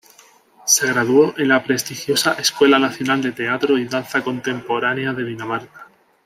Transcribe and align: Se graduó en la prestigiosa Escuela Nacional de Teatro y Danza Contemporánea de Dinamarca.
Se 0.65 0.87
graduó 0.87 1.35
en 1.37 1.49
la 1.49 1.63
prestigiosa 1.63 2.33
Escuela 2.33 2.79
Nacional 2.79 3.21
de 3.21 3.33
Teatro 3.33 3.77
y 3.77 3.85
Danza 3.85 4.23
Contemporánea 4.23 5.13
de 5.13 5.25
Dinamarca. 5.25 5.89